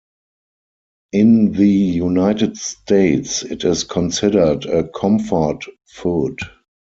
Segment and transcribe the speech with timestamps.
[1.13, 6.39] In the United States it is considered a comfort food.